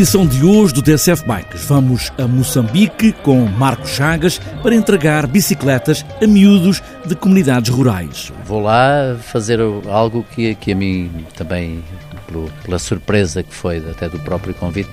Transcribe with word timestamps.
Edição 0.00 0.26
de 0.26 0.42
hoje 0.42 0.72
do 0.72 0.80
TSF 0.80 1.26
Bikes, 1.26 1.66
vamos 1.66 2.10
a 2.16 2.26
Moçambique 2.26 3.12
com 3.12 3.44
Marcos 3.44 3.90
Chagas 3.90 4.38
para 4.62 4.74
entregar 4.74 5.26
bicicletas 5.26 6.06
a 6.22 6.26
miúdos 6.26 6.82
de 7.04 7.14
comunidades 7.14 7.68
rurais. 7.68 8.32
Vou 8.46 8.62
lá 8.62 9.14
fazer 9.20 9.60
algo 9.90 10.24
que, 10.34 10.54
que 10.54 10.72
a 10.72 10.74
mim 10.74 11.26
também, 11.36 11.84
pela 12.64 12.78
surpresa 12.78 13.42
que 13.42 13.54
foi 13.54 13.76
até 13.90 14.08
do 14.08 14.18
próprio 14.20 14.54
convite, 14.54 14.90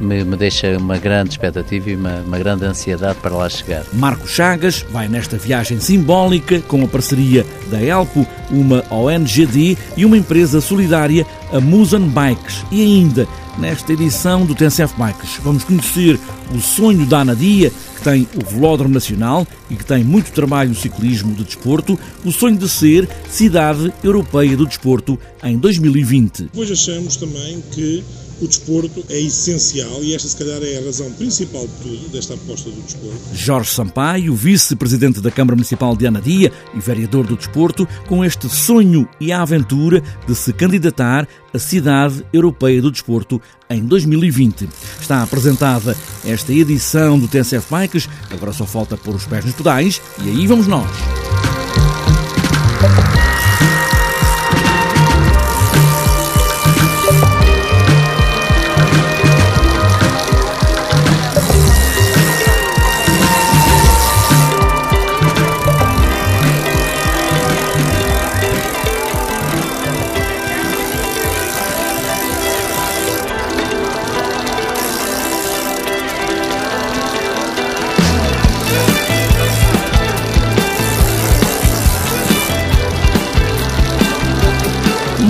me, 0.00 0.24
me 0.24 0.36
deixa 0.36 0.76
uma 0.78 0.98
grande 0.98 1.30
expectativa 1.30 1.90
e 1.90 1.96
uma, 1.96 2.20
uma, 2.20 2.38
grande 2.38 2.64
ansiedade 2.64 3.18
para 3.20 3.34
lá 3.34 3.48
chegar. 3.48 3.84
Marcos 3.92 4.30
Chagas 4.30 4.84
vai 4.90 5.08
nesta 5.08 5.36
viagem 5.36 5.78
simbólica 5.80 6.60
com 6.60 6.82
a 6.84 6.88
parceria 6.88 7.46
da 7.70 7.80
Elpo, 7.80 8.26
uma 8.50 8.84
ONGD 8.90 9.76
e 9.96 10.04
uma 10.04 10.16
empresa 10.16 10.60
solidária, 10.60 11.26
a 11.52 11.60
Musan 11.60 12.08
Bikes. 12.08 12.64
E 12.70 12.82
ainda, 12.82 13.28
nesta 13.58 13.92
edição 13.92 14.44
do 14.44 14.54
TNCF 14.54 14.94
Bikes, 14.96 15.38
vamos 15.42 15.64
conhecer 15.64 16.18
o 16.54 16.60
sonho 16.60 17.06
da 17.06 17.20
Anadia, 17.20 17.70
que 17.96 18.02
tem 18.02 18.26
o 18.34 18.44
Velódromo 18.44 18.94
Nacional 18.94 19.46
e 19.68 19.76
que 19.76 19.84
tem 19.84 20.02
muito 20.02 20.32
trabalho 20.32 20.70
no 20.70 20.74
ciclismo 20.74 21.34
de 21.34 21.44
desporto, 21.44 21.98
o 22.24 22.32
sonho 22.32 22.56
de 22.56 22.68
ser 22.68 23.08
Cidade 23.28 23.92
Europeia 24.02 24.56
do 24.56 24.66
Desporto 24.66 25.18
em 25.44 25.58
2020. 25.58 26.44
Depois 26.44 26.70
achamos 26.70 27.16
também 27.16 27.62
que 27.72 28.02
o 28.40 28.48
desporto 28.48 29.04
é 29.08 29.20
essencial 29.20 30.02
e 30.02 30.14
esta, 30.14 30.28
se 30.28 30.36
calhar, 30.36 30.62
é 30.62 30.78
a 30.78 30.84
razão 30.84 31.10
principal 31.12 31.66
de 31.66 31.72
tudo, 31.82 32.08
desta 32.08 32.34
aposta 32.34 32.70
do 32.70 32.80
desporto. 32.80 33.20
Jorge 33.34 33.70
Sampaio, 33.70 34.34
vice-presidente 34.34 35.20
da 35.20 35.30
Câmara 35.30 35.56
Municipal 35.56 35.96
de 35.96 36.06
Anadia 36.06 36.52
e 36.74 36.80
vereador 36.80 37.26
do 37.26 37.36
desporto, 37.36 37.86
com 38.06 38.24
este 38.24 38.48
sonho 38.48 39.08
e 39.20 39.30
a 39.30 39.42
aventura 39.42 40.02
de 40.26 40.34
se 40.34 40.52
candidatar 40.52 41.28
à 41.52 41.58
Cidade 41.58 42.24
Europeia 42.32 42.80
do 42.80 42.90
Desporto 42.90 43.40
em 43.68 43.84
2020. 43.84 44.68
Está 45.00 45.22
apresentada 45.22 45.96
esta 46.24 46.52
edição 46.52 47.18
do 47.18 47.28
TSF 47.28 47.66
Bikes, 47.70 48.08
agora 48.30 48.52
só 48.52 48.64
falta 48.64 48.96
pôr 48.96 49.14
os 49.14 49.26
pés 49.26 49.44
nos 49.44 49.54
pedais 49.54 50.00
e 50.24 50.28
aí 50.30 50.46
vamos 50.46 50.66
nós. 50.66 50.90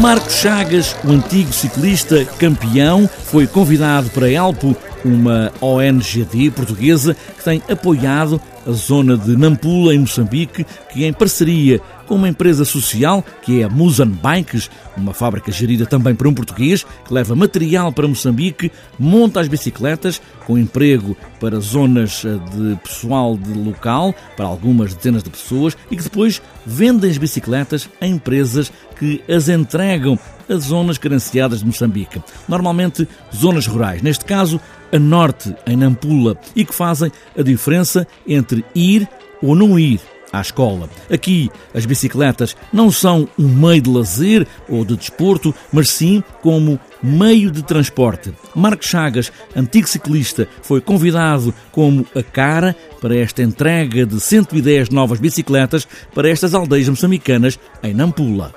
Marcos 0.00 0.36
Chagas, 0.36 0.96
o 1.04 1.12
antigo 1.12 1.52
ciclista 1.52 2.24
campeão, 2.38 3.06
foi 3.26 3.46
convidado 3.46 4.08
para 4.08 4.30
Elpo, 4.30 4.74
uma 5.04 5.52
ONGD 5.60 6.50
portuguesa 6.52 7.14
que 7.36 7.44
tem 7.44 7.62
apoiado 7.70 8.40
a 8.66 8.70
zona 8.72 9.14
de 9.14 9.36
Nampula, 9.36 9.94
em 9.94 9.98
Moçambique, 9.98 10.64
que 10.90 11.04
em 11.04 11.12
parceria 11.12 11.82
com 12.10 12.16
uma 12.16 12.28
empresa 12.28 12.64
social, 12.64 13.24
que 13.40 13.60
é 13.60 13.64
a 13.64 13.68
Musan 13.68 14.08
Bikes, 14.08 14.68
uma 14.96 15.14
fábrica 15.14 15.52
gerida 15.52 15.86
também 15.86 16.12
por 16.12 16.26
um 16.26 16.34
português, 16.34 16.84
que 17.06 17.14
leva 17.14 17.36
material 17.36 17.92
para 17.92 18.08
Moçambique, 18.08 18.72
monta 18.98 19.38
as 19.38 19.46
bicicletas, 19.46 20.20
com 20.44 20.58
emprego 20.58 21.16
para 21.38 21.60
zonas 21.60 22.24
eh, 22.24 22.30
de 22.50 22.74
pessoal 22.82 23.36
de 23.36 23.52
local, 23.52 24.12
para 24.36 24.44
algumas 24.44 24.92
dezenas 24.92 25.22
de 25.22 25.30
pessoas, 25.30 25.76
e 25.88 25.96
que 25.96 26.02
depois 26.02 26.42
vendem 26.66 27.08
as 27.08 27.16
bicicletas 27.16 27.88
a 28.00 28.06
empresas 28.08 28.72
que 28.98 29.22
as 29.32 29.48
entregam 29.48 30.18
a 30.48 30.56
zonas 30.56 30.98
carenciadas 30.98 31.60
de 31.60 31.66
Moçambique. 31.66 32.20
Normalmente 32.48 33.06
zonas 33.32 33.68
rurais, 33.68 34.02
neste 34.02 34.24
caso 34.24 34.60
a 34.92 34.98
norte, 34.98 35.54
em 35.64 35.76
Nampula, 35.76 36.36
e 36.56 36.64
que 36.64 36.74
fazem 36.74 37.12
a 37.38 37.42
diferença 37.42 38.04
entre 38.26 38.64
ir 38.74 39.08
ou 39.40 39.54
não 39.54 39.78
ir 39.78 40.00
à 40.32 40.40
escola. 40.40 40.88
Aqui, 41.10 41.50
as 41.74 41.86
bicicletas 41.86 42.56
não 42.72 42.90
são 42.90 43.28
um 43.38 43.48
meio 43.48 43.82
de 43.82 43.90
lazer 43.90 44.46
ou 44.68 44.84
de 44.84 44.96
desporto, 44.96 45.54
mas 45.72 45.90
sim 45.90 46.22
como 46.42 46.78
meio 47.02 47.50
de 47.50 47.62
transporte. 47.62 48.32
Marcos 48.54 48.88
Chagas, 48.88 49.32
antigo 49.56 49.88
ciclista, 49.88 50.46
foi 50.62 50.80
convidado 50.80 51.54
como 51.72 52.06
a 52.14 52.22
cara 52.22 52.76
para 53.00 53.16
esta 53.16 53.42
entrega 53.42 54.04
de 54.04 54.20
110 54.20 54.90
novas 54.90 55.18
bicicletas 55.18 55.86
para 56.14 56.28
estas 56.28 56.54
aldeias 56.54 56.88
moçambicanas 56.88 57.58
em 57.82 57.94
Nampula. 57.94 58.52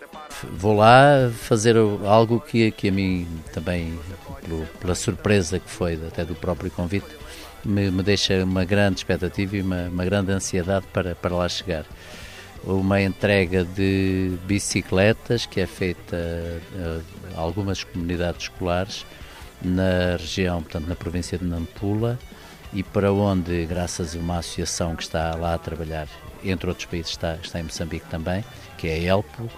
Vou 0.58 0.76
lá 0.76 1.32
fazer 1.32 1.78
algo 1.78 2.40
que, 2.42 2.72
que 2.72 2.90
a 2.90 2.92
mim 2.92 3.26
também, 3.54 3.94
pela 4.80 4.96
surpresa 4.96 5.60
que 5.60 5.70
foi 5.70 5.94
até 6.08 6.24
do 6.26 6.36
próprio 6.36 6.70
convite, 6.72 7.08
me, 7.66 7.90
me 7.90 8.04
deixa 8.04 8.44
uma 8.44 8.66
grande 8.66 9.00
expectativa 9.00 9.58
e 9.58 9.62
uma, 9.62 9.88
uma 9.88 10.06
grande 10.06 10.32
ansiedade 10.32 10.86
para, 10.92 11.16
para 11.16 11.36
lá 11.36 11.48
chegar. 11.48 11.86
Uma 12.64 13.02
entrega 13.02 13.66
de 13.66 14.38
bicicletas 14.46 15.46
que 15.46 15.60
é 15.60 15.66
feita 15.66 16.18
a 17.36 17.40
algumas 17.40 17.84
comunidades 17.84 18.44
escolares 18.44 19.06
na 19.62 20.18
região, 20.18 20.62
portanto 20.62 20.88
na 20.88 20.96
província 20.96 21.38
de 21.38 21.46
Nampula 21.46 22.18
e 22.74 22.82
para 22.82 23.12
onde, 23.14 23.66
graças 23.66 24.16
a 24.16 24.20
uma 24.20 24.40
associação 24.40 24.96
que 24.96 25.04
está 25.04 25.36
lá 25.36 25.54
a 25.54 25.58
trabalhar, 25.58 26.08
entre 26.44 26.68
outros 26.68 26.86
países 26.86 27.12
está, 27.12 27.36
está 27.36 27.60
em 27.60 27.64
Moçambique 27.64 28.06
também, 28.10 28.44
que 28.78 28.88
é 28.88 28.94
a 28.94 28.98
ELPO, 28.98 29.50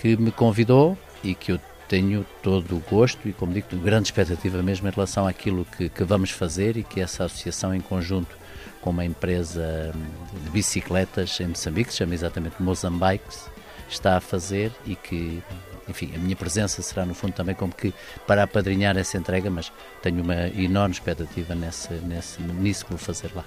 que 0.00 0.16
me 0.16 0.30
convidou 0.30 0.98
e 1.24 1.34
que 1.34 1.52
eu 1.52 1.60
tenho 1.88 2.24
todo 2.42 2.76
o 2.76 2.80
gosto 2.80 3.28
e, 3.28 3.32
como 3.32 3.52
digo, 3.52 3.66
grande 3.78 4.08
expectativa 4.08 4.62
mesmo 4.62 4.86
em 4.88 4.90
relação 4.90 5.26
àquilo 5.26 5.64
que, 5.64 5.88
que 5.88 6.04
vamos 6.04 6.30
fazer 6.30 6.76
e 6.76 6.84
que 6.84 7.00
essa 7.00 7.24
associação, 7.24 7.74
em 7.74 7.80
conjunto 7.80 8.36
com 8.80 8.90
uma 8.90 9.04
empresa 9.04 9.92
hum, 9.94 10.40
de 10.44 10.50
bicicletas 10.50 11.40
em 11.40 11.48
Moçambique, 11.48 11.88
que 11.88 11.92
se 11.92 11.98
chama 11.98 12.14
exatamente 12.14 12.62
Mozambikes, 12.62 13.48
está 13.88 14.16
a 14.16 14.20
fazer 14.20 14.72
e 14.86 14.94
que, 14.94 15.42
enfim, 15.88 16.12
a 16.14 16.18
minha 16.18 16.36
presença 16.36 16.82
será 16.82 17.04
no 17.04 17.14
fundo 17.14 17.32
também 17.32 17.54
como 17.54 17.72
que 17.72 17.92
para 18.26 18.42
apadrinhar 18.42 18.96
essa 18.96 19.16
entrega, 19.16 19.50
mas 19.50 19.72
tenho 20.02 20.22
uma 20.22 20.48
enorme 20.48 20.94
expectativa 20.94 21.54
nesse, 21.54 21.92
nesse, 21.94 22.40
nisso 22.42 22.84
que 22.84 22.92
vou 22.92 22.98
fazer 22.98 23.30
lá. 23.34 23.44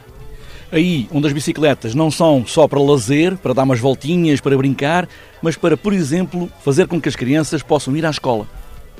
Aí, 0.71 1.07
onde 1.11 1.27
as 1.27 1.33
bicicletas 1.33 1.93
não 1.93 2.09
são 2.09 2.45
só 2.45 2.67
para 2.67 2.79
lazer, 2.79 3.37
para 3.37 3.53
dar 3.53 3.63
umas 3.63 3.79
voltinhas, 3.79 4.39
para 4.39 4.55
brincar, 4.57 5.07
mas 5.41 5.57
para, 5.57 5.75
por 5.75 5.93
exemplo, 5.93 6.49
fazer 6.63 6.87
com 6.87 6.99
que 6.99 7.09
as 7.09 7.15
crianças 7.15 7.61
possam 7.61 7.95
ir 7.95 8.05
à 8.05 8.09
escola. 8.09 8.47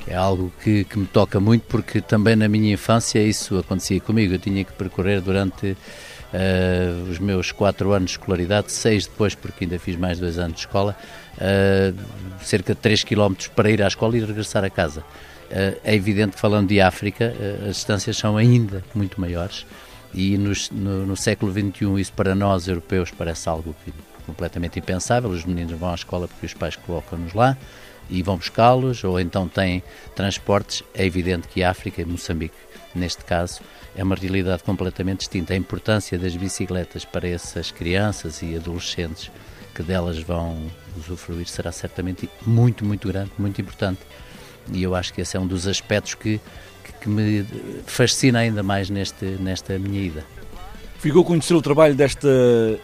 É 0.06 0.14
algo 0.14 0.52
que, 0.62 0.84
que 0.84 0.98
me 0.98 1.06
toca 1.06 1.38
muito 1.38 1.62
porque 1.68 2.00
também 2.00 2.34
na 2.34 2.48
minha 2.48 2.74
infância 2.74 3.22
isso 3.22 3.56
acontecia 3.58 4.00
comigo. 4.00 4.34
Eu 4.34 4.38
tinha 4.38 4.64
que 4.64 4.72
percorrer 4.72 5.20
durante 5.20 5.76
uh, 6.32 7.10
os 7.10 7.18
meus 7.18 7.52
quatro 7.52 7.92
anos 7.92 8.10
de 8.10 8.18
escolaridade, 8.18 8.72
seis 8.72 9.06
depois, 9.06 9.34
porque 9.34 9.64
ainda 9.64 9.78
fiz 9.78 9.96
mais 9.96 10.18
dois 10.18 10.38
anos 10.38 10.54
de 10.54 10.60
escola, 10.60 10.96
uh, 11.36 12.44
cerca 12.44 12.74
de 12.74 12.80
3 12.80 13.04
km 13.04 13.34
para 13.54 13.70
ir 13.70 13.82
à 13.82 13.88
escola 13.88 14.16
e 14.16 14.20
regressar 14.20 14.64
a 14.64 14.70
casa. 14.70 15.00
Uh, 15.00 15.78
é 15.84 15.94
evidente 15.94 16.32
que 16.32 16.40
falando 16.40 16.68
de 16.68 16.80
África, 16.80 17.34
as 17.68 17.76
distâncias 17.76 18.16
são 18.16 18.36
ainda 18.36 18.82
muito 18.94 19.20
maiores 19.20 19.66
e 20.14 20.36
no, 20.36 20.52
no, 21.06 21.16
século 21.16 21.52
XXI 21.52 22.00
isso 22.00 22.12
para 22.12 22.34
nós 22.34 22.68
europeus 22.68 23.10
parece 23.10 23.48
algo 23.48 23.74
completamente 24.26 24.78
impensável. 24.78 25.30
Os 25.30 25.44
meninos 25.44 25.78
vão 25.78 25.90
à 25.90 25.94
escola 25.94 26.28
porque 26.28 26.46
os 26.46 26.54
pais 26.54 26.76
colocam-nos 26.76 27.32
lá 27.32 27.56
e 28.10 28.22
vão 28.22 28.36
buscá-los, 28.36 29.04
ou 29.04 29.18
então 29.18 29.48
têm 29.48 29.82
transportes. 30.14 30.82
É 30.94 31.04
evidente 31.04 31.48
que 31.48 31.64
África 31.64 32.02
e 32.02 32.04
Moçambique, 32.04 32.54
neste 32.94 33.24
caso, 33.24 33.60
é 33.96 34.02
uma 34.02 34.14
realidade 34.14 34.62
completamente 34.62 35.20
distinta. 35.20 35.54
A 35.54 35.56
importância 35.56 36.18
das 36.18 36.36
bicicletas 36.36 37.04
para 37.04 37.26
essas 37.26 37.70
crianças 37.70 38.42
e 38.42 38.54
adolescentes 38.54 39.30
que 39.74 39.82
delas 39.82 40.18
vão 40.18 40.70
usufruir 40.96 41.46
será 41.48 41.72
certamente 41.72 42.28
muito, 42.46 42.84
muito 42.84 43.08
grande, 43.08 43.30
muito 43.38 43.60
importante. 43.60 44.00
E 44.72 44.82
eu 44.82 44.94
acho 44.94 45.12
que 45.12 45.20
esse 45.20 45.36
é 45.36 45.40
um 45.40 45.46
dos 45.46 45.66
aspectos 45.66 46.14
que 46.14 46.40
que 47.02 47.08
me 47.08 47.44
fascina 47.84 48.38
ainda 48.38 48.62
mais 48.62 48.88
neste, 48.88 49.24
nesta 49.24 49.78
minha 49.78 50.00
ida. 50.00 50.24
Ficou 50.98 51.22
a 51.22 51.24
conhecer 51.24 51.54
o 51.54 51.60
trabalho 51.60 51.96
desta 51.96 52.28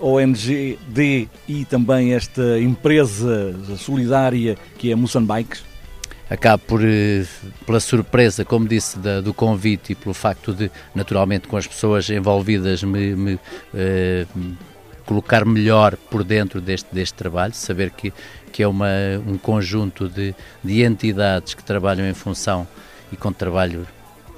ONGD 0.01 1.29
e 1.47 1.65
também 1.65 2.15
esta 2.15 2.59
empresa 2.59 3.55
solidária 3.77 4.57
que 4.77 4.91
é 4.91 4.97
Moçan 4.97 5.25
Bikes? 5.25 5.63
Acabo 6.29 6.63
por, 6.67 6.85
eh, 6.85 7.25
pela 7.65 7.81
surpresa, 7.81 8.45
como 8.45 8.67
disse, 8.67 8.99
da, 8.99 9.21
do 9.21 9.33
convite 9.33 9.93
e 9.93 9.95
pelo 9.95 10.13
facto 10.13 10.53
de, 10.53 10.71
naturalmente, 10.95 11.49
com 11.49 11.57
as 11.57 11.67
pessoas 11.67 12.11
envolvidas, 12.11 12.83
me, 12.83 13.15
me 13.15 13.41
eh, 13.73 14.27
colocar 15.09 15.47
melhor 15.47 15.97
por 15.97 16.23
dentro 16.23 16.61
deste, 16.61 16.95
deste 16.95 17.15
trabalho, 17.15 17.55
saber 17.55 17.91
que, 17.93 18.13
que 18.53 18.63
é 18.63 18.69
uma, 18.69 18.87
um 19.27 19.39
conjunto 19.39 20.07
de, 20.07 20.35
de 20.63 20.83
entidades 20.83 21.55
que 21.55 21.65
trabalham 21.65 22.07
em 22.07 22.13
função 22.13 22.69
e 23.11 23.17
com 23.17 23.33
trabalho 23.33 23.89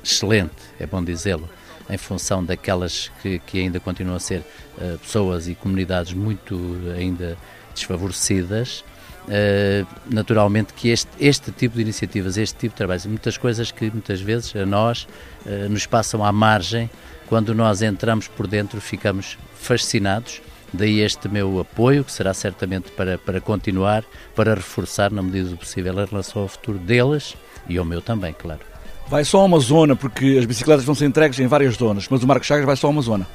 excelente, 0.03 0.55
é 0.79 0.87
bom 0.87 1.03
dizê-lo, 1.03 1.51
em 1.91 1.99
função 1.99 2.45
daquelas 2.45 3.11
que, 3.21 3.41
que 3.41 3.59
ainda 3.59 3.81
continuam 3.81 4.17
a 4.17 4.21
ser 4.21 4.45
uh, 4.79 4.97
pessoas 4.99 5.49
e 5.49 5.57
comunidades 5.57 6.13
muito 6.13 6.57
ainda 6.97 7.37
desfavorecidas, 7.75 8.85
uh, 9.25 9.85
naturalmente 10.07 10.73
que 10.73 10.91
este, 10.91 11.11
este 11.19 11.51
tipo 11.51 11.75
de 11.75 11.83
iniciativas, 11.83 12.37
este 12.37 12.57
tipo 12.57 12.75
de 12.75 12.77
trabalhos, 12.77 13.07
muitas 13.07 13.37
coisas 13.37 13.73
que 13.73 13.91
muitas 13.91 14.21
vezes 14.21 14.55
a 14.55 14.65
nós 14.65 15.09
uh, 15.45 15.69
nos 15.69 15.85
passam 15.85 16.25
à 16.25 16.31
margem, 16.31 16.89
quando 17.27 17.53
nós 17.57 17.83
entramos 17.83 18.29
por 18.29 18.47
dentro 18.47 18.81
ficamos 18.81 19.37
fascinados 19.57 20.41
Daí 20.73 21.01
este 21.01 21.29
meu 21.29 21.59
apoio, 21.61 22.05
que 22.05 22.13
será 22.13 22.33
certamente 22.33 22.91
para, 22.93 23.19
para 23.19 23.41
continuar, 23.41 24.05
para 24.35 24.55
reforçar, 24.55 25.11
na 25.11 25.23
medida 25.23 25.49
do 25.49 25.57
possível, 25.57 25.99
a 25.99 26.05
relação 26.05 26.43
ao 26.43 26.49
futuro 26.49 26.79
deles 26.79 27.37
e 27.69 27.77
ao 27.77 27.85
meu 27.85 28.01
também, 28.01 28.33
claro. 28.33 28.61
Vai 29.09 29.25
só 29.25 29.41
a 29.41 29.45
uma 29.45 29.59
zona, 29.59 29.97
porque 29.97 30.37
as 30.39 30.45
bicicletas 30.45 30.85
vão 30.85 30.95
ser 30.95 31.07
entregues 31.07 31.39
em 31.41 31.47
várias 31.49 31.75
zonas, 31.75 32.07
mas 32.09 32.23
o 32.23 32.27
Marcos 32.27 32.47
Chagas 32.47 32.65
vai 32.65 32.77
só 32.77 32.87
a 32.87 32.91
uma 32.91 33.03
zona. 33.03 33.27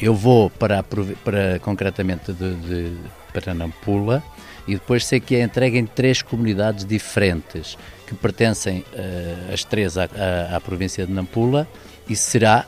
Eu 0.00 0.14
vou 0.14 0.48
para, 0.48 0.84
para 1.24 1.58
concretamente 1.58 2.32
de, 2.32 2.54
de, 2.54 2.92
para 3.32 3.52
Nampula 3.52 4.22
e 4.68 4.74
depois 4.74 5.04
sei 5.04 5.18
que 5.18 5.34
é 5.34 5.42
entregue 5.42 5.76
em 5.76 5.86
três 5.86 6.22
comunidades 6.22 6.84
diferentes 6.84 7.76
que 8.06 8.14
pertencem 8.14 8.84
uh, 8.92 9.52
as 9.52 9.64
três 9.64 9.98
à, 9.98 10.04
à, 10.04 10.56
à 10.56 10.60
província 10.60 11.04
de 11.04 11.12
Nampula 11.12 11.66
e 12.08 12.14
será 12.14 12.64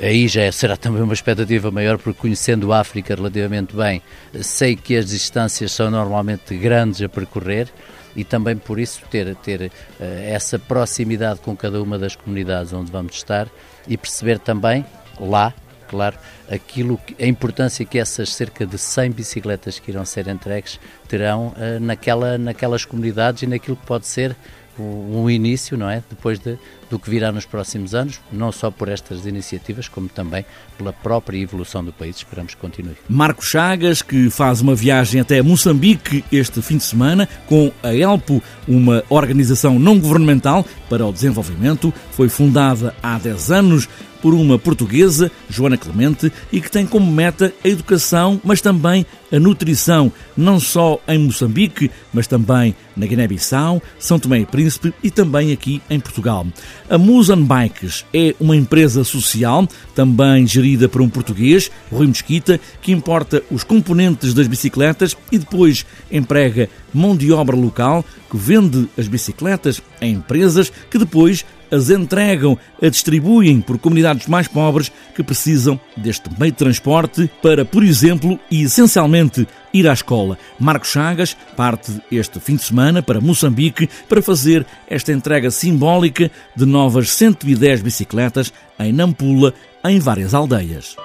aí 0.00 0.28
já 0.28 0.50
será 0.52 0.76
também 0.76 1.02
uma 1.02 1.14
expectativa 1.14 1.70
maior, 1.70 1.98
porque 1.98 2.20
conhecendo 2.20 2.72
a 2.72 2.80
África 2.80 3.14
relativamente 3.14 3.74
bem, 3.74 4.02
sei 4.42 4.76
que 4.76 4.96
as 4.96 5.06
distâncias 5.06 5.72
são 5.72 5.90
normalmente 5.90 6.56
grandes 6.56 7.02
a 7.02 7.08
percorrer 7.08 7.68
e 8.14 8.24
também 8.24 8.56
por 8.56 8.78
isso 8.80 9.02
ter, 9.10 9.34
ter 9.36 9.62
uh, 9.62 9.70
essa 10.00 10.58
proximidade 10.58 11.40
com 11.40 11.54
cada 11.56 11.82
uma 11.82 11.98
das 11.98 12.16
comunidades 12.16 12.72
onde 12.72 12.90
vamos 12.90 13.14
estar 13.14 13.48
e 13.86 13.96
perceber 13.96 14.38
também 14.38 14.84
lá, 15.20 15.52
claro, 15.86 16.16
aquilo 16.50 16.98
que, 16.98 17.22
a 17.22 17.26
importância 17.26 17.84
que 17.84 17.98
essas 17.98 18.30
cerca 18.30 18.66
de 18.66 18.78
100 18.78 19.10
bicicletas 19.12 19.78
que 19.78 19.90
irão 19.90 20.04
ser 20.04 20.28
entregues 20.28 20.80
terão 21.06 21.48
uh, 21.48 21.78
naquela, 21.80 22.38
naquelas 22.38 22.84
comunidades 22.84 23.42
e 23.42 23.46
naquilo 23.46 23.76
que 23.76 23.86
pode 23.86 24.06
ser 24.06 24.34
um 24.78 25.28
início, 25.30 25.76
não 25.76 25.88
é? 25.88 26.02
Depois 26.08 26.38
de, 26.38 26.58
do 26.90 26.98
que 26.98 27.10
virá 27.10 27.32
nos 27.32 27.44
próximos 27.44 27.94
anos, 27.94 28.20
não 28.32 28.52
só 28.52 28.70
por 28.70 28.88
estas 28.88 29.26
iniciativas, 29.26 29.88
como 29.88 30.08
também 30.08 30.44
pela 30.78 30.92
própria 30.92 31.38
evolução 31.38 31.84
do 31.84 31.92
país. 31.92 32.16
Esperamos 32.16 32.54
que 32.54 32.60
continue. 32.60 32.96
Marco 33.08 33.44
Chagas, 33.44 34.02
que 34.02 34.30
faz 34.30 34.60
uma 34.60 34.74
viagem 34.74 35.20
até 35.20 35.42
Moçambique 35.42 36.24
este 36.30 36.62
fim 36.62 36.76
de 36.76 36.84
semana 36.84 37.28
com 37.46 37.72
a 37.82 37.94
ELPO, 37.94 38.42
uma 38.68 39.02
organização 39.08 39.78
não 39.78 39.98
governamental 39.98 40.64
para 40.88 41.04
o 41.04 41.12
desenvolvimento, 41.12 41.92
foi 42.12 42.28
fundada 42.28 42.94
há 43.02 43.18
10 43.18 43.50
anos 43.50 43.88
por 44.26 44.34
uma 44.34 44.58
portuguesa, 44.58 45.30
Joana 45.48 45.76
Clemente, 45.76 46.32
e 46.52 46.60
que 46.60 46.70
tem 46.70 46.86
como 46.86 47.10
meta 47.10 47.52
a 47.64 47.68
educação, 47.68 48.40
mas 48.42 48.60
também 48.60 49.06
a 49.32 49.38
nutrição, 49.38 50.12
não 50.36 50.58
só 50.58 51.00
em 51.06 51.18
Moçambique, 51.18 51.90
mas 52.12 52.26
também 52.26 52.74
na 52.96 53.06
Guiné-Bissau, 53.06 53.82
São 53.98 54.18
Tomé 54.18 54.40
e 54.40 54.46
Príncipe 54.46 54.92
e 55.02 55.10
também 55.10 55.52
aqui 55.52 55.82
em 55.88 56.00
Portugal. 56.00 56.46
A 56.88 56.96
Musan 56.96 57.42
Bikes 57.42 58.04
é 58.14 58.32
uma 58.38 58.54
empresa 58.54 59.02
social, 59.02 59.66
também 59.92 60.46
gerida 60.46 60.88
por 60.88 61.02
um 61.02 61.08
português, 61.08 61.68
Rui 61.90 62.06
Mesquita, 62.06 62.60
que 62.80 62.92
importa 62.92 63.42
os 63.50 63.64
componentes 63.64 64.32
das 64.32 64.46
bicicletas 64.46 65.16
e 65.32 65.38
depois 65.38 65.84
emprega 66.12 66.70
mão 66.94 67.16
de 67.16 67.32
obra 67.32 67.56
local 67.56 68.04
que 68.30 68.36
vende 68.36 68.88
as 68.96 69.08
bicicletas 69.08 69.82
a 70.00 70.06
empresas 70.06 70.70
que 70.88 70.96
depois 70.96 71.44
as 71.72 71.90
entregam, 71.90 72.56
a 72.80 72.88
distribuem 72.88 73.60
por 73.60 73.78
comunidades 73.78 74.28
mais 74.28 74.46
pobres 74.46 74.92
que 75.14 75.24
precisam 75.24 75.80
deste 75.96 76.30
meio 76.38 76.52
de 76.52 76.58
transporte 76.58 77.28
para, 77.42 77.64
por 77.64 77.82
exemplo, 77.82 78.38
e 78.48 78.62
essencialmente 78.62 79.46
ir 79.78 79.88
à 79.88 79.92
escola. 79.92 80.38
Marcos 80.58 80.90
Chagas 80.90 81.36
parte 81.56 81.92
este 82.10 82.40
fim 82.40 82.56
de 82.56 82.62
semana 82.62 83.02
para 83.02 83.20
Moçambique 83.20 83.88
para 84.08 84.22
fazer 84.22 84.66
esta 84.88 85.12
entrega 85.12 85.50
simbólica 85.50 86.30
de 86.54 86.66
novas 86.66 87.10
110 87.10 87.82
bicicletas 87.82 88.52
em 88.78 88.92
Nampula, 88.92 89.54
em 89.84 89.98
várias 89.98 90.34
aldeias. 90.34 90.96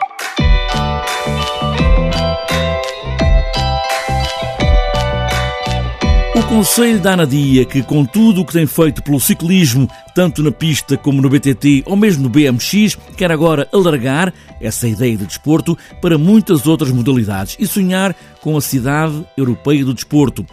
O 6.42 6.44
Conselho 6.46 7.00
da 7.00 7.14
Anadia, 7.14 7.64
que 7.66 7.84
com 7.84 8.04
tudo 8.04 8.42
o 8.42 8.46
que 8.46 8.54
tem 8.54 8.66
feito 8.66 9.04
pelo 9.04 9.20
ciclismo, 9.20 9.88
tanto 10.16 10.42
na 10.42 10.52
pista 10.52 10.98
como 10.98 11.22
no 11.22 11.30
BTT 11.30 11.84
ou 11.86 11.96
mesmo 11.96 12.24
no 12.24 12.30
BMX, 12.30 12.98
quer 13.16 13.32
agora 13.32 13.70
alargar 13.72 14.34
essa 14.60 14.88
ideia 14.88 15.16
de 15.16 15.28
desporto 15.28 15.78
para 16.02 16.18
muitas 16.18 16.66
outras 16.66 16.92
modalidades 16.92 17.56
e 17.60 17.68
sonhar 17.68 18.16
com 18.42 18.58
a 18.58 18.62
cidade 18.62 19.24
europeia 19.38 19.86
do 19.86 19.94
desporto. 19.94 20.44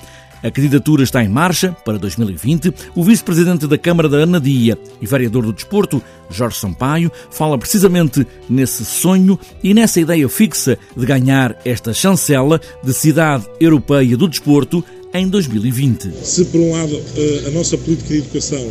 A 0.42 0.50
candidatura 0.50 1.02
está 1.02 1.24
em 1.24 1.28
marcha 1.28 1.74
para 1.84 1.98
2020. 1.98 2.72
O 2.94 3.02
vice-presidente 3.02 3.66
da 3.66 3.76
Câmara 3.76 4.08
da 4.08 4.18
Anadia 4.18 4.78
e 5.00 5.06
vereador 5.06 5.42
do 5.42 5.52
Desporto, 5.52 6.02
Jorge 6.30 6.58
Sampaio, 6.58 7.10
fala 7.30 7.58
precisamente 7.58 8.26
nesse 8.48 8.84
sonho 8.84 9.38
e 9.64 9.74
nessa 9.74 10.00
ideia 10.00 10.28
fixa 10.28 10.78
de 10.96 11.04
ganhar 11.04 11.56
esta 11.64 11.92
chancela 11.92 12.60
de 12.84 12.92
cidade 12.92 13.46
europeia 13.58 14.16
do 14.16 14.28
desporto 14.28 14.84
em 15.14 15.28
2020. 15.28 16.10
Se, 16.22 16.44
por 16.46 16.60
um 16.60 16.72
lado, 16.72 17.00
eh, 17.16 17.44
a 17.46 17.50
nossa 17.50 17.76
política 17.78 18.08
de 18.10 18.18
educação 18.18 18.64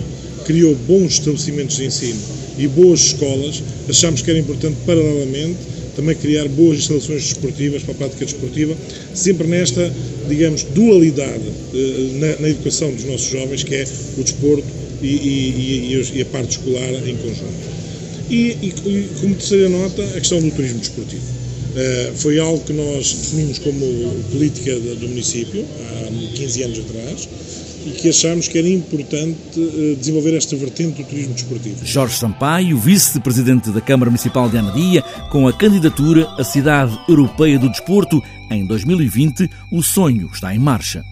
criou 0.46 0.76
bons 0.88 1.14
estabelecimentos 1.14 1.78
de 1.78 1.86
ensino 1.86 2.20
e 2.58 2.68
boas 2.68 3.02
escolas, 3.02 3.64
achamos 3.90 4.22
que 4.22 4.30
era 4.30 4.40
importante, 4.40 4.78
paralelamente, 4.86 5.58
também 5.96 6.16
criar 6.16 6.48
boas 6.50 6.78
instalações 6.78 7.24
desportivas 7.24 7.82
para 7.82 7.94
a 7.94 7.98
prática 7.98 8.26
desportiva, 8.26 8.76
sempre 9.14 9.48
nesta, 9.48 9.92
digamos, 10.28 10.64
dualidade 10.64 11.44
eh, 11.74 12.10
na, 12.14 12.42
na 12.42 12.50
educação 12.50 12.92
dos 12.92 13.04
nossos 13.06 13.30
jovens, 13.30 13.64
que 13.64 13.76
é 13.76 13.84
o 14.18 14.24
desporto 14.24 14.68
e, 15.02 15.08
e, 15.08 16.10
e 16.16 16.22
a 16.22 16.26
parte 16.26 16.52
escolar 16.52 16.92
em 17.08 17.16
conjunto. 17.18 17.78
E, 18.30 18.58
e, 18.62 19.10
como 19.22 19.36
terceira 19.36 19.70
nota, 19.70 20.04
a 20.04 20.20
questão 20.20 20.42
do 20.42 20.52
turismo 20.52 20.80
desportivo. 20.80 21.37
Uh, 21.78 22.16
foi 22.16 22.40
algo 22.40 22.64
que 22.64 22.74
nós 22.74 23.14
definimos 23.14 23.60
como 23.60 23.86
política 24.32 24.74
do 24.80 25.08
município 25.08 25.64
há 25.64 26.36
15 26.36 26.64
anos 26.64 26.80
atrás 26.80 27.30
e 27.86 27.92
que 27.92 28.10
achámos 28.10 28.48
que 28.48 28.58
era 28.58 28.68
importante 28.68 29.38
uh, 29.60 29.96
desenvolver 29.96 30.36
esta 30.36 30.56
vertente 30.56 31.04
do 31.04 31.08
turismo 31.08 31.36
desportivo. 31.36 31.86
Jorge 31.86 32.18
Sampaio, 32.18 32.80
vice-presidente 32.80 33.70
da 33.70 33.80
Câmara 33.80 34.10
Municipal 34.10 34.50
de 34.50 34.58
Anadia, 34.58 35.04
com 35.32 35.48
a 35.48 35.54
candidatura 35.54 36.28
à 36.40 36.44
Cidade 36.44 36.98
Europeia 37.08 37.60
do 37.60 37.70
Desporto 37.70 38.24
em 38.50 38.66
2020, 38.66 39.48
o 39.72 39.84
sonho 39.84 40.32
está 40.34 40.56
em 40.56 40.60
marcha. 40.60 41.04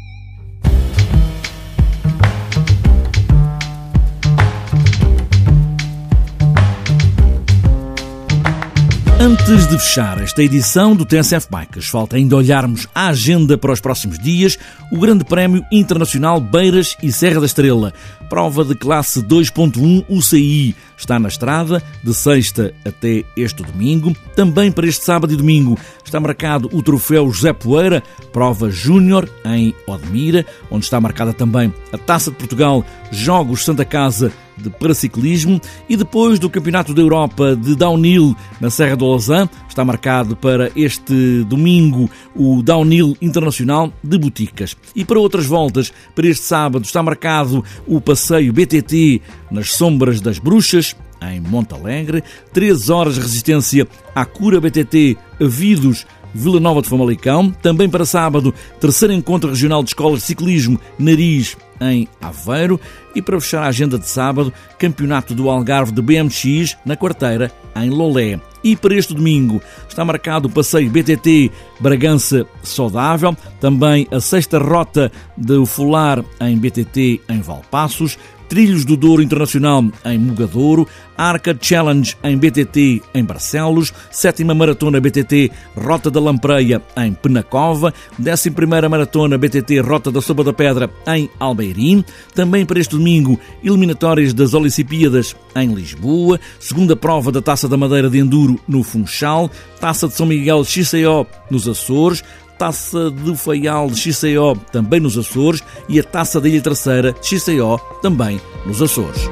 Antes 9.25 9.65
de 9.65 9.79
fechar 9.79 10.21
esta 10.21 10.43
edição 10.43 10.95
do 10.95 11.03
TSF 11.03 11.47
Bikes, 11.49 11.87
falta 11.87 12.15
ainda 12.15 12.35
olharmos 12.35 12.87
a 12.93 13.07
agenda 13.07 13.57
para 13.57 13.71
os 13.71 13.81
próximos 13.81 14.19
dias, 14.19 14.55
o 14.91 14.99
Grande 14.99 15.25
Prémio 15.25 15.65
Internacional 15.71 16.39
Beiras 16.39 16.95
e 17.01 17.11
Serra 17.11 17.39
da 17.39 17.47
Estrela. 17.47 17.91
Prova 18.29 18.63
de 18.63 18.75
classe 18.75 19.23
2.1 19.23 20.05
UCI 20.07 20.75
está 20.97 21.19
na 21.19 21.27
estrada 21.27 21.81
de 22.03 22.13
sexta 22.13 22.73
até 22.85 23.23
este 23.35 23.63
domingo. 23.63 24.15
Também 24.35 24.71
para 24.71 24.87
este 24.87 25.03
sábado 25.03 25.33
e 25.33 25.37
domingo 25.37 25.77
está 26.03 26.19
marcado 26.19 26.69
o 26.71 26.81
troféu 26.81 27.29
José 27.31 27.53
Poeira, 27.53 28.03
prova 28.31 28.69
júnior 28.69 29.29
em 29.45 29.73
Odmira, 29.87 30.45
onde 30.69 30.85
está 30.85 30.99
marcada 30.99 31.33
também 31.33 31.73
a 31.91 31.97
Taça 31.97 32.31
de 32.31 32.37
Portugal, 32.37 32.85
Jogos 33.11 33.63
Santa 33.63 33.85
Casa 33.85 34.31
de 34.57 34.69
paraciclismo 34.69 35.59
e 35.89 35.97
depois 35.97 36.39
do 36.39 36.49
Campeonato 36.49 36.93
da 36.93 37.01
Europa 37.01 37.55
de 37.55 37.75
Downhill 37.75 38.35
na 38.59 38.69
Serra 38.69 38.95
do 38.95 39.05
Lausanne, 39.05 39.49
está 39.75 39.83
marcado 39.83 40.37
para 40.37 40.71
este 40.73 41.43
domingo 41.43 42.09
o 42.33 42.63
Downhill 42.63 43.17
Internacional 43.21 43.91
de 44.01 44.17
Boticas. 44.17 44.75
E 44.95 45.03
para 45.03 45.19
outras 45.19 45.45
voltas, 45.45 45.91
para 46.15 46.27
este 46.27 46.45
sábado, 46.45 46.85
está 46.85 47.03
marcado 47.03 47.61
o 47.85 47.99
passeio 47.99 48.53
BTT 48.53 49.21
nas 49.51 49.73
Sombras 49.73 50.21
das 50.21 50.39
Bruxas, 50.39 50.95
em 51.21 51.41
Montalegre, 51.41 52.23
13 52.53 52.91
horas 52.91 53.15
de 53.15 53.21
resistência 53.21 53.85
à 54.13 54.25
cura 54.25 54.61
BTT 54.61 55.17
Vidos 55.41 56.05
Vila 56.33 56.59
Nova 56.59 56.81
de 56.81 56.87
Famalicão. 56.87 57.49
Também 57.49 57.89
para 57.89 58.05
sábado, 58.05 58.53
terceiro 58.79 59.13
encontro 59.13 59.49
regional 59.49 59.83
de 59.83 59.89
escolas 59.89 60.19
de 60.19 60.25
ciclismo 60.25 60.79
Nariz 60.97 61.57
em 61.81 62.07
Aveiro. 62.21 62.79
E 63.13 63.21
para 63.21 63.39
fechar 63.41 63.63
a 63.63 63.67
agenda 63.67 63.99
de 63.99 64.07
sábado, 64.07 64.53
campeonato 64.79 65.35
do 65.35 65.49
Algarve 65.49 65.91
de 65.91 66.01
BMX 66.01 66.77
na 66.85 66.95
quarteira 66.95 67.51
em 67.75 67.89
Lolé. 67.89 68.39
E 68.65 68.75
para 68.75 68.95
este 68.95 69.13
domingo 69.13 69.61
está 69.87 70.03
marcado 70.03 70.47
o 70.47 70.51
passeio 70.51 70.89
BTT 70.89 71.51
Bragança 71.79 72.47
Saudável, 72.63 73.37
também 73.61 74.07
a 74.09 74.19
sexta 74.19 74.57
rota 74.57 75.11
do 75.37 75.67
Fular 75.67 76.25
em 76.41 76.57
BTT 76.57 77.21
em 77.29 77.41
Valpassos, 77.41 78.17
Trilhos 78.47 78.85
do 78.85 78.95
Douro 78.95 79.21
Internacional 79.21 79.83
em 80.05 80.17
Mugadouro, 80.17 80.87
Arca 81.17 81.57
Challenge 81.59 82.15
em 82.23 82.37
BTT 82.37 83.01
em 83.13 83.23
Barcelos, 83.23 83.93
sétima 84.11 84.53
maratona 84.53 84.99
BTT 84.99 85.51
Rota 85.75 86.11
da 86.11 86.19
Lampreia 86.19 86.81
em 86.97 87.13
Penacova, 87.13 87.93
décima 88.17 88.55
primeira 88.55 88.89
maratona 88.89 89.37
BTT 89.37 89.79
Rota 89.79 90.11
da 90.11 90.21
Soba 90.21 90.43
da 90.43 90.53
Pedra 90.53 90.89
em 91.07 91.29
Albeirim, 91.39 92.03
também 92.33 92.65
para 92.65 92.79
este 92.79 92.95
domingo 92.95 93.39
eliminatórias 93.63 94.33
das 94.33 94.53
Olicipíadas 94.53 95.35
em 95.55 95.73
Lisboa, 95.73 96.39
segunda 96.59 96.95
prova 96.95 97.31
da 97.31 97.41
Taça 97.41 97.67
da 97.67 97.77
Madeira 97.77 98.09
de 98.09 98.19
Enduro 98.19 98.59
no 98.67 98.83
Funchal, 98.83 99.49
Taça 99.79 100.07
de 100.07 100.13
São 100.13 100.25
Miguel 100.25 100.63
XCO 100.63 101.25
nos 101.49 101.67
Açores, 101.67 102.23
Taça 102.57 103.09
do 103.09 103.35
Faial 103.35 103.87
de 103.87 103.99
XCO, 103.99 104.57
também 104.71 104.99
nos 104.99 105.17
Açores, 105.17 105.61
e 105.89 105.99
a 105.99 106.03
Taça 106.03 106.39
da 106.39 106.47
Ilha 106.47 106.61
Terceira 106.61 107.15
XCO, 107.21 107.79
também 108.01 108.39
nos 108.65 108.81
Açores. 108.81 109.29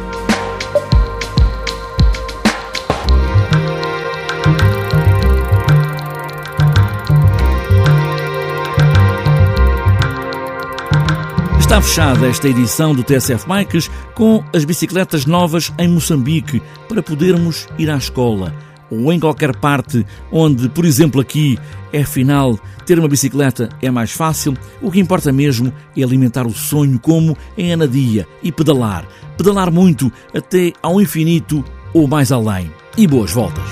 Está 11.60 11.82
fechada 11.82 12.28
esta 12.28 12.48
edição 12.48 12.94
do 12.94 13.04
TSF 13.04 13.48
Bikes 13.48 13.90
com 14.14 14.44
as 14.54 14.64
bicicletas 14.64 15.26
novas 15.26 15.74
em 15.80 15.88
Moçambique 15.88 16.62
para 16.88 17.02
podermos 17.02 17.68
ir 17.80 17.90
à 17.90 17.98
escola 17.98 18.54
ou 18.94 19.12
em 19.12 19.20
qualquer 19.20 19.56
parte 19.56 20.06
onde, 20.32 20.70
por 20.70 20.86
exemplo, 20.86 21.22
aqui 21.22 21.58
é 21.92 22.02
afinal 22.02 22.60
ter 22.86 23.00
uma 23.00 23.08
bicicleta 23.08 23.70
é 23.82 23.90
mais 23.90 24.12
fácil, 24.12 24.58
o 24.82 24.92
que 24.92 25.00
importa 25.00 25.32
mesmo 25.32 25.72
é 25.96 26.04
alimentar 26.04 26.46
o 26.46 26.54
sonho 26.54 27.00
como 27.00 27.38
em 27.58 27.74
Anadia 27.74 28.28
e 28.42 28.52
pedalar. 28.52 29.06
Pedalar 29.38 29.72
muito 29.72 30.12
até 30.34 30.74
ao 30.82 31.02
infinito 31.02 31.64
ou 31.94 32.08
mais 32.08 32.32
além. 32.32 32.72
E 32.98 33.08
boas 33.08 33.32
voltas! 33.32 33.66